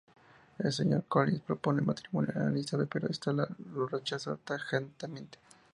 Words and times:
El 0.57 0.73
señor 0.73 1.03
Collins 1.07 1.41
propone 1.43 1.83
matrimonio 1.83 2.33
a 2.35 2.45
Elizabeth, 2.49 2.89
pero 2.91 3.07
esta 3.07 3.33
lo 3.33 3.85
rechaza 3.85 4.35
tajantemente. 4.43 5.37